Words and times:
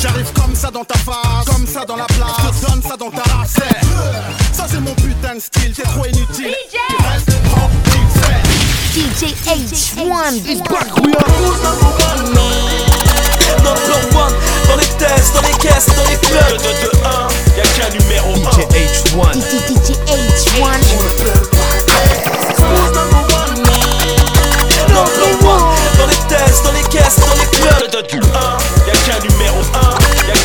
J'arrive 0.00 0.32
comme 0.32 0.54
ça 0.54 0.70
dans 0.70 0.84
ta 0.84 0.98
face, 0.98 1.44
comme 1.46 1.66
ça 1.66 1.84
dans 1.84 1.96
la 1.96 2.06
place, 2.06 2.30
je 2.62 2.66
donne 2.66 2.82
ça 2.82 2.96
dans 2.96 3.10
ta 3.10 3.22
race. 3.34 3.56
Ça 4.52 4.66
c'est 4.68 4.80
mon 4.80 4.94
putain 4.94 5.34
de 5.34 5.40
style, 5.40 5.74
t'es 5.74 5.82
trop 5.82 6.06
inutile. 6.06 6.54
1 9.52 9.60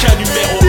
Cas 0.01 0.15
numéro 0.15 0.64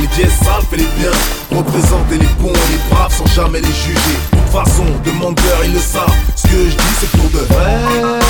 négligés, 0.00 0.30
sales, 0.42 0.62
fait 0.70 0.76
les 0.76 0.88
bien. 0.98 1.10
Représenter 1.56 2.18
les 2.18 2.32
bons 2.40 2.52
et 2.52 2.72
les 2.72 2.80
braves 2.90 3.12
sans 3.12 3.26
jamais 3.26 3.60
les 3.60 3.66
juger. 3.66 4.18
De 4.32 4.38
toute 4.38 4.48
façon, 4.50 4.84
demandeurs, 5.04 5.64
ils 5.64 5.72
le 5.72 5.78
savent. 5.78 6.14
Ce 6.36 6.42
que 6.44 6.70
je 6.70 6.76
dis, 6.76 6.94
c'est 7.00 7.10
pour 7.10 7.30
de 7.30 7.44
vrai. 7.52 8.22